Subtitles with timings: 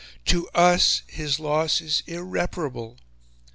[0.25, 2.97] To US his loss is IRREPARABLE...